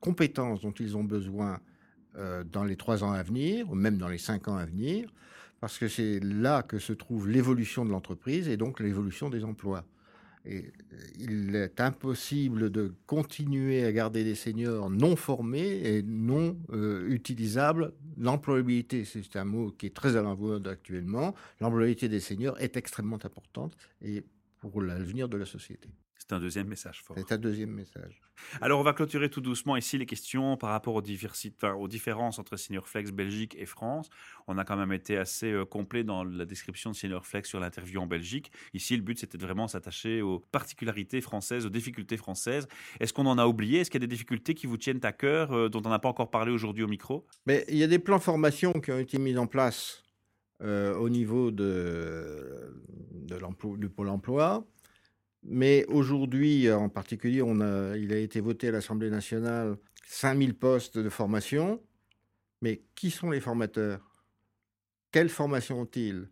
[0.00, 1.58] compétences dont ils ont besoin
[2.16, 5.12] euh, dans les trois ans à venir, ou même dans les cinq ans à venir,
[5.60, 9.84] parce que c'est là que se trouve l'évolution de l'entreprise et donc l'évolution des emplois.
[10.44, 16.56] Et euh, il est impossible de continuer à garder des seniors non formés et non
[16.72, 17.92] euh, utilisables.
[18.16, 21.34] L'employabilité, c'est un mot qui est très à la mode actuellement.
[21.60, 24.24] L'employabilité des seniors est extrêmement importante et
[24.58, 25.88] pour l'avenir de la société.
[26.28, 27.16] C'est un deuxième message fort.
[27.16, 28.20] C'est un deuxième message.
[28.60, 32.56] Alors, on va clôturer tout doucement ici les questions par rapport aux, aux différences entre
[32.56, 34.10] Senior Flex Belgique et France.
[34.48, 37.60] On a quand même été assez euh, complet dans la description de Senior Flex sur
[37.60, 38.50] l'interview en Belgique.
[38.74, 42.66] Ici, le but, c'était de vraiment s'attacher aux particularités françaises, aux difficultés françaises.
[42.98, 43.80] Est-ce qu'on en a oublié?
[43.80, 46.00] Est-ce qu'il y a des difficultés qui vous tiennent à cœur, euh, dont on n'a
[46.00, 47.24] pas encore parlé aujourd'hui au micro?
[47.46, 50.02] Mais il y a des plans formation qui ont été mis en place
[50.60, 52.74] euh, au niveau de,
[53.12, 53.38] de
[53.76, 54.66] du Pôle emploi.
[55.48, 57.42] Mais aujourd'hui, en particulier,
[57.98, 61.80] il a été voté à l'Assemblée nationale 5000 postes de formation.
[62.62, 64.24] Mais qui sont les formateurs?
[65.12, 66.28] Quelle formation ont-ils?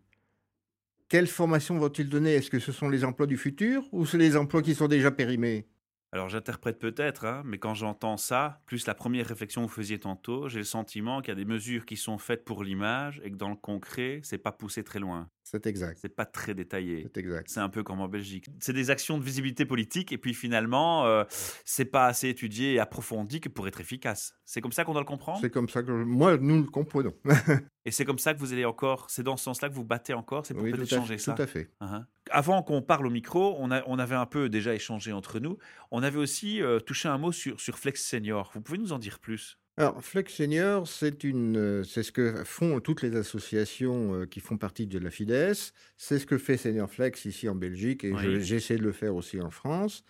[1.07, 2.33] Quelle formation vont-ils donner?
[2.33, 5.11] Est-ce que ce sont les emplois du futur ou c'est les emplois qui sont déjà
[5.11, 5.67] périmés?
[6.11, 9.99] Alors j'interprète peut-être, hein, mais quand j'entends ça, plus la première réflexion que vous faisiez
[9.99, 13.31] tantôt, j'ai le sentiment qu'il y a des mesures qui sont faites pour l'image et
[13.31, 15.29] que dans le concret, c'est pas poussé très loin.
[15.45, 15.99] C'est exact.
[16.01, 17.03] C'est pas très détaillé.
[17.03, 17.47] C'est exact.
[17.51, 18.47] C'est un peu comme en Belgique.
[18.59, 21.23] C'est des actions de visibilité politique et puis finalement, euh,
[21.63, 24.35] c'est pas assez étudié et approfondi que pour être efficace.
[24.43, 25.37] C'est comme ça qu'on doit le comprendre?
[25.41, 27.13] C'est comme ça que moi, nous le comprenons.
[27.85, 30.15] Et c'est comme ça que vous allez encore, c'est dans ce sens-là que vous battez
[30.15, 31.33] encore, c'est pour oui, peut-être changer ça?
[31.33, 31.69] tout à fait.
[31.79, 32.03] Uh-huh.
[32.31, 35.59] Avant qu'on parle au micro, on, a, on, avait un peu déjà échangé entre nous.
[35.91, 38.49] On avait aussi euh, touché un mot sur, sur Flex Senior.
[38.55, 39.59] Vous pouvez nous en dire plus?
[39.77, 44.57] Alors, Flex Senior, c'est une, c'est ce que font toutes les associations euh, qui font
[44.57, 45.53] partie de la FIDES.
[45.97, 48.41] C'est ce que fait Senior Flex ici en Belgique et Oui.
[48.41, 50.03] j'essaie de le faire aussi en France.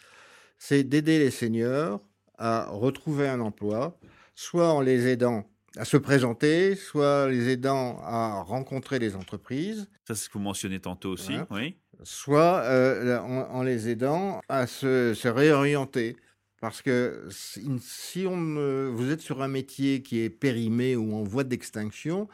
[0.59, 1.99] C'est d'aider les seniors
[2.37, 3.97] à retrouver un emploi,
[4.35, 10.15] soit en les aidant à se présenter, soit les aidant à rencontrer des entreprises, Ça,
[10.15, 11.33] c'est ce que vous mentionnez tantôt aussi.
[11.33, 11.47] Voilà.
[11.49, 11.75] Oui.
[12.03, 16.15] soit euh, en, en les aidant à se, se réorienter.
[16.61, 21.43] Parce que si on, vous êtes sur un métier qui est périmé ou en voie
[21.43, 22.27] d'extinction,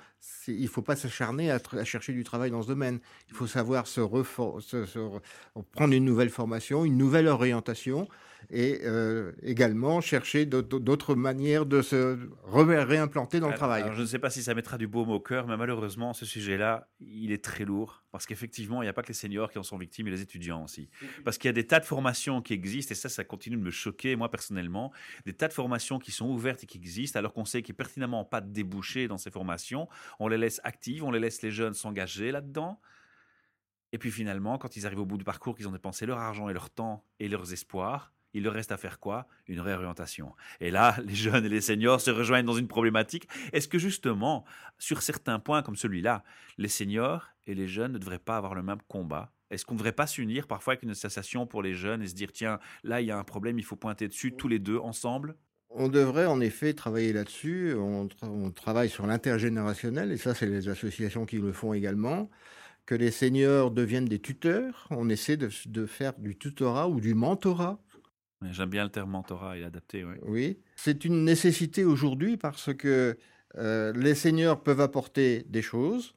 [0.48, 3.00] il ne faut pas s'acharner à, chercher du travail dans ce domaine.
[3.30, 4.02] Il faut savoir se,
[4.62, 5.22] se- se re-
[5.72, 8.08] prendre une nouvelle formation, une nouvelle orientation
[8.50, 13.84] et euh, également chercher d'autres manières de se réimplanter dans le travail.
[13.84, 16.26] alors, je ne sais pas si ça mettra du baume au cœur, mais malheureusement, ce
[16.26, 18.04] sujet-là, il est très lourd.
[18.12, 20.22] Parce qu'effectivement, il n'y a pas que les seniors qui en sont victimes, et les
[20.22, 20.90] étudiants aussi.
[21.24, 23.62] Parce qu'il y a des tas de formations qui existent, et ça, ça continue de
[23.62, 24.92] me choquer, moi personnellement.
[25.26, 27.78] Des tas de formations qui sont ouvertes et qui existent, alors qu'on sait qu'il n'y
[27.78, 29.88] a pertinemment pas de débouchés dans ces formations.
[30.20, 32.82] On les laisse actives, on les laisse les jeunes s'engager là-dedans.
[33.94, 36.50] Et puis finalement, quand ils arrivent au bout du parcours, qu'ils ont dépensé leur argent
[36.50, 39.28] et leur temps et leurs espoirs, il leur reste à faire quoi?
[39.48, 40.34] Une réorientation.
[40.60, 43.28] Et là, les jeunes et les seniors se rejoignent dans une problématique.
[43.54, 44.46] Est-ce que justement,
[44.80, 46.24] sur certains points comme celui-là,
[46.58, 49.32] les seniors et les jeunes ne devraient pas avoir le même combat?
[49.50, 52.15] Est-ce qu'on ne devrait pas s'unir parfois avec une association pour les jeunes et se
[52.15, 54.78] dire, tiens, là, il y a un problème, il faut pointer dessus tous les deux
[54.78, 55.36] ensemble?
[55.70, 57.74] On devrait en effet travailler là-dessus.
[57.78, 62.30] On, tra- on travaille sur l'intergénérationnel, et ça, c'est les associations qui le font également.
[62.86, 64.88] Que les seniors deviennent des tuteurs.
[64.89, 67.80] On essaie de faire du tutorat ou du mentorat.
[68.50, 70.16] J'aime bien le terme mentorat, est adapté, oui.
[70.24, 73.18] Oui, c'est une nécessité aujourd'hui parce que
[73.58, 76.16] euh, les seniors peuvent apporter des choses.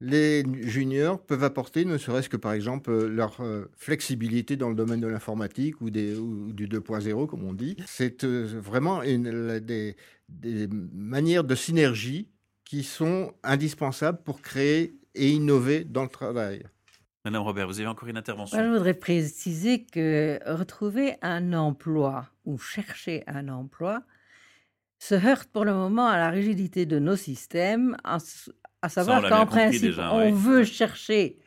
[0.00, 4.74] Les juniors peuvent apporter, ne serait-ce que par exemple euh, leur euh, flexibilité dans le
[4.74, 7.76] domaine de l'informatique ou, du 2.0, comme on dit.
[7.86, 12.28] C'est vraiment des manières de synergie
[12.66, 16.64] qui sont indispensables pour créer et innover dans le travail.
[17.26, 22.26] Madame Robert, vous avez encore une intervention Moi, je voudrais préciser que retrouver un emploi
[22.44, 24.04] ou chercher un emploi
[25.00, 28.20] se heurte pour le moment à la rigidité de nos systèmes, à,
[28.88, 31.40] savoir qu'en principe, déjà, on veut chercher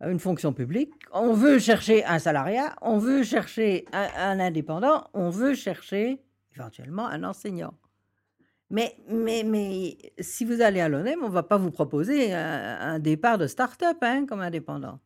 [0.00, 5.30] une fonction publique, on veut chercher un salariat, on veut chercher un, un indépendant, on
[5.30, 6.24] veut chercher
[6.56, 7.74] éventuellement un enseignant.
[8.68, 12.78] Mais, mais, mais si vous allez à l'ONEM, on ne va pas vous proposer un,
[12.80, 14.98] un départ de start-up hein, comme indépendant.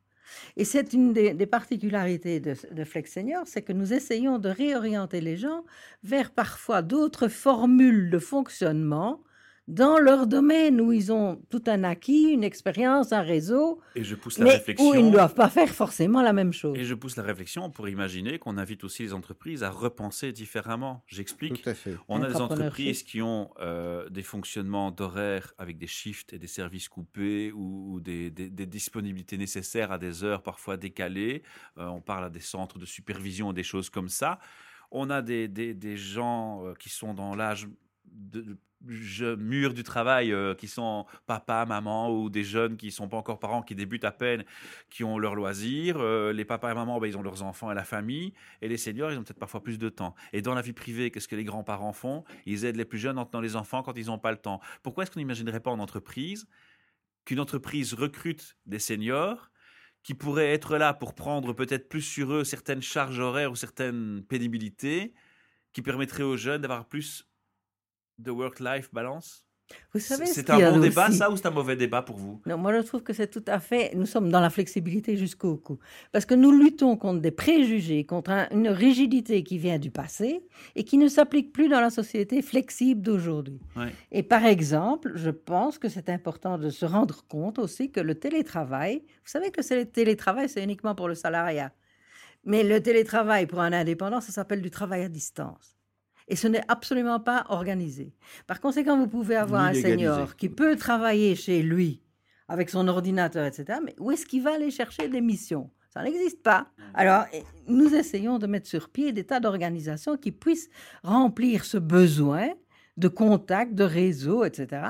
[0.57, 5.21] Et c'est une des, particularités de, de Flex Senior, c'est que nous essayons de réorienter
[5.21, 5.65] les gens
[6.03, 9.23] vers parfois d'autres formules de fonctionnement
[9.67, 14.15] dans leur domaine où ils ont tout un acquis, une expérience, un réseau, Et je
[14.15, 14.91] pousse la mais réflexion.
[14.91, 16.77] où ils ne doivent pas faire forcément la même chose.
[16.79, 21.03] Et je pousse la réflexion pour imaginer qu'on invite aussi les entreprises à repenser différemment.
[21.07, 21.63] J'explique.
[21.63, 21.97] Tout à fait.
[22.09, 26.47] On a des entreprises qui ont euh, des fonctionnements d'horaires avec des shifts et des
[26.47, 31.43] services coupés ou, ou des, des- des disponibilités nécessaires à des heures parfois décalées.
[31.79, 34.39] Euh, on parle à des centres de supervision et des choses comme ça.
[34.91, 37.67] On a des, des- des gens euh, qui sont dans l'âge
[38.15, 43.09] de, je- mûr du travail, euh, qui sont papa, maman ou des jeunes qui sont
[43.09, 44.45] pas encore parents, qui débutent à peine,
[44.91, 45.97] qui ont leurs loisirs.
[45.99, 48.33] Euh, les papas et mamans, ben, ils ont leurs enfants et la famille.
[48.63, 50.15] Et les seniors, ils ont peut-être parfois plus de temps.
[50.33, 52.25] Et dans la vie privée, qu'est-ce que les grands-parents font?
[52.47, 54.61] Ils aident les plus jeunes en tenant les enfants quand ils n'ont pas le temps.
[54.83, 56.47] Pourquoi est-ce qu'on n'imaginerait pas en entreprise
[57.25, 59.51] qu'une entreprise recrute des seniors
[60.03, 64.23] qui pourraient être là pour prendre peut-être plus sur eux certaines charges horaires ou certaines
[64.29, 65.15] pénibilités
[65.73, 67.27] qui permettraient aux jeunes d'avoir plus
[68.19, 69.45] de work-life balance?
[69.95, 72.03] Vous savez, ce C'est un a bon débat, aussi- ça, ou c'est un mauvais débat
[72.03, 72.39] pour vous?
[72.45, 73.93] Non, moi je trouve que c'est tout à fait.
[73.95, 75.79] Nous sommes dans la flexibilité jusqu'au cou.
[76.13, 80.45] Parce que nous luttons contre des préjugés, contre un- une rigidité qui vient du passé
[80.75, 83.59] et qui ne s'applique plus dans la société flexible d'aujourd'hui.
[83.75, 83.91] Ouais.
[84.13, 88.15] Et par exemple, je pense que c'est important de se rendre compte aussi que le
[88.17, 91.73] télétravail, vous savez que le télétravail, c'est uniquement pour le salariat.
[92.45, 95.75] Mais le télétravail pour un indépendant, ça s'appelle du travail à distance.
[96.29, 98.15] Et ce n'est absolument pas organisé.
[98.47, 100.37] Par conséquent, vous pouvez avoir Ni un senior légalisé.
[100.39, 102.03] qui peut travailler chez lui
[102.49, 103.79] avec son ordinateur, etc.
[103.85, 105.71] Mais où est-ce qu'il va aller chercher des missions?
[105.91, 106.67] Ça n'existe pas.
[106.95, 107.25] Alors,
[107.69, 110.69] nous essayons de mettre sur pied des tas d'organisations qui puissent
[111.05, 112.49] remplir ce besoin
[112.97, 114.83] de contact, de réseau, etc.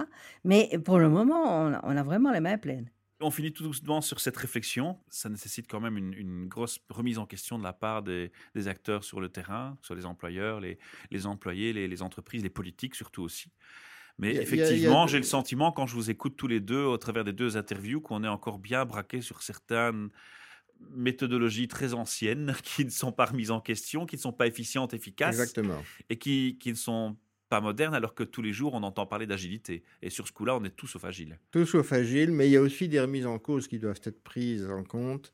[0.44, 2.88] Mais pour le moment, on a vraiment les mains pleines.
[3.24, 4.98] On finit tout doucement sur cette réflexion.
[5.08, 8.30] Ça nécessite quand même une, grosse remise en question de la part des,
[8.66, 13.50] acteurs sur le terrain, sur les employeurs, les, employés, les, entreprises, les politiques surtout aussi.
[14.18, 17.32] Mais effectivement, j'ai le sentiment, quand je vous écoute tous les deux, au travers des
[17.32, 20.10] deux interviews, qu'on est encore bien braqué sur certaines
[20.90, 24.92] méthodologies très anciennes qui ne sont pas remises en question, qui ne sont pas efficientes,
[24.92, 25.34] efficaces.
[25.34, 25.82] Exactement.
[26.10, 27.16] Et qui, qui ne sont
[27.48, 29.82] pas moderne alors que tous les jours on entend parler d'agilité.
[30.02, 31.38] Et sur ce coup-là, on est tous sauf agile.
[31.50, 34.22] Tous sauf agile, mais il y a aussi des remises en cause qui doivent être
[34.22, 35.32] prises en compte.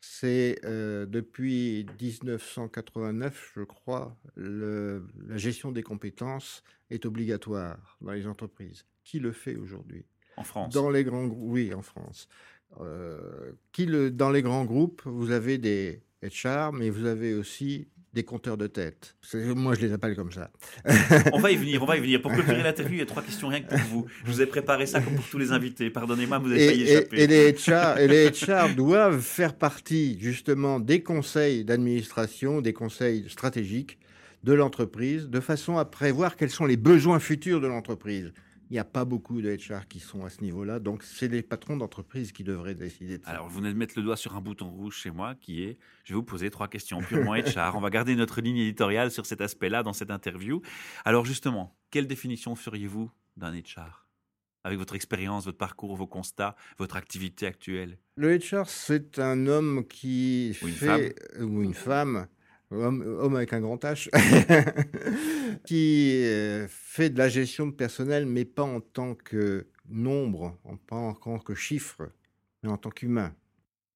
[0.00, 8.26] C'est euh, depuis 1989, je crois, le, la gestion des compétences est obligatoire dans les
[8.26, 8.86] entreprises.
[9.04, 10.06] Qui le fait aujourd'hui?
[10.38, 12.28] En France Dans les grands oui, en France.
[12.80, 17.88] Euh, qui le, dans les grands groupes, vous avez des HR, mais vous avez aussi
[18.12, 19.14] des compteurs de tête.
[19.34, 20.50] Moi, je les appelle comme ça.
[21.32, 22.20] on va y venir, on va y venir.
[22.20, 24.06] Pour clôturer l'interview, il y a trois questions rien que pour vous.
[24.24, 25.90] Je vous ai préparé ça comme pour tous les invités.
[25.90, 27.22] Pardonnez-moi, vous avez failli échapper.
[27.22, 33.26] Et, les HR, et les HR doivent faire partie justement des conseils d'administration, des conseils
[33.28, 33.98] stratégiques
[34.42, 38.32] de l'entreprise, de façon à prévoir quels sont les besoins futurs de l'entreprise.
[38.70, 41.42] Il n'y a pas beaucoup de HR qui sont à ce niveau-là, donc c'est les
[41.42, 43.32] patrons d'entreprise qui devraient décider de ça.
[43.32, 45.76] Alors, vous venez de mettre le doigt sur un bouton rouge chez moi qui est
[46.04, 47.74] je vais vous poser trois questions purement HR.
[47.74, 50.62] On va garder notre ligne éditoriale sur cet aspect-là dans cette interview.
[51.04, 54.06] Alors, justement, quelle définition feriez-vous d'un HR
[54.62, 57.98] avec votre expérience, votre parcours, vos constats, votre activité actuelle?
[58.14, 61.44] Le HR, c'est un homme qui ou une fait, femme.
[61.44, 62.28] ou une femme
[62.70, 64.08] homme, avec un grand H,
[65.64, 70.96] qui euh, fait de la gestion de personnel, mais pas en tant que nombre, pas
[70.96, 72.10] en tant que chiffre,
[72.62, 73.34] mais en tant qu'humain.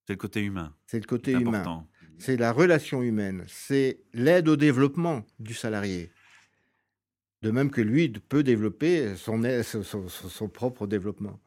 [0.07, 0.75] C'est le côté humain.
[0.87, 1.87] C'est le côté humain.
[2.19, 3.45] C'est la relation humaine.
[3.49, 6.11] C'est l'aide au développement du salarié.
[7.43, 11.41] De même que lui peut développer son, son, son propre développement.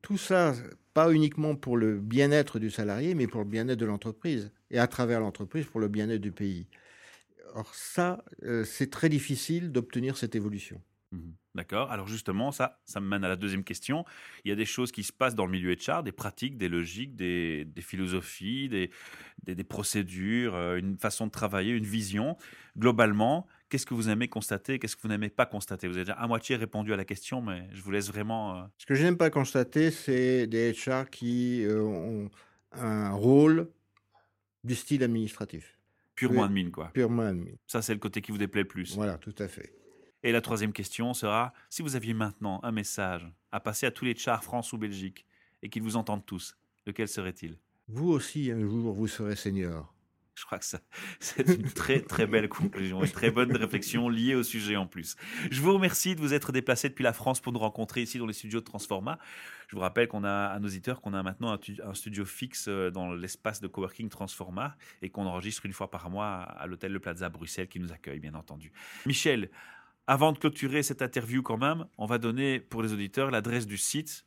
[0.00, 0.54] Tout ça,
[0.94, 4.86] pas uniquement pour le bien-être du salarié, mais pour le bien-être de l'entreprise et à
[4.86, 6.66] travers l'entreprise pour le bien-être du pays.
[7.54, 10.80] Or ça, euh, c'est très difficile d'obtenir cette évolution.
[11.12, 11.92] Mmh D'accord.
[11.92, 14.06] Alors justement, ça, ça me mène à la deuxième question.
[14.44, 16.70] Il y a des choses qui se passent dans le milieu HR, des pratiques, des
[16.70, 22.38] logiques, des, philosophies, des, procédures, euh, une façon de travailler, une vision.
[22.78, 25.88] Globalement, qu'est-ce que vous aimez constater, qu'est-ce que vous n'aimez pas constater?
[25.88, 28.58] Vous avez déjà à moitié répondu à la question, mais je vous laisse vraiment...
[28.58, 32.30] Euh, Ce que je n'aime pas constater, c'est des HR qui ont
[32.72, 33.70] un rôle
[34.62, 35.78] du style administratif.
[36.14, 36.90] Purement admin, quoi.
[36.92, 37.52] Purement admin.
[37.66, 38.94] Ça, c'est le côté qui vous déplaît le plus.
[38.94, 39.74] Voilà, tout à fait.
[40.22, 44.04] Et la troisième question sera, si vous aviez maintenant un message à passer à tous
[44.04, 45.24] les chars France ou Belgique
[45.62, 47.56] et qu'ils vous entendent tous, lequel serait-il?
[47.88, 49.91] Vous aussi, un jour, vous serez senior.
[50.34, 50.64] Je crois que
[51.20, 55.16] c'est une très très belle conclusion, une très bonne réflexion liée au sujet en plus.
[55.50, 58.26] Je vous remercie de vous être déplacé depuis la France pour nous rencontrer ici dans
[58.26, 59.18] les studios de Transforma.
[59.68, 62.90] Je vous rappelle qu'on a à nos auditeurs qu'on a maintenant un, studio fixe euh,
[62.90, 67.00] dans l'espace de coworking Transforma et qu'on enregistre une fois par mois à l'hôtel Le
[67.00, 68.72] Plaza Bruxelles qui nous accueille bien entendu.
[69.06, 69.50] Michel,
[70.06, 73.78] avant de clôturer cette interview quand même, on va donner pour les auditeurs l'adresse du
[73.78, 74.26] site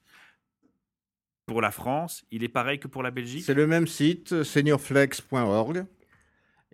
[1.45, 3.43] pour la France, il est pareil que pour la Belgique?
[3.45, 5.85] C'est le même site, seniorflex.org.